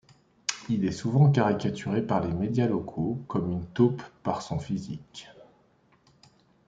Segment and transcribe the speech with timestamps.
[0.67, 5.29] Il est souvent caricaturé par les médias locaux comme une taupe par son physique.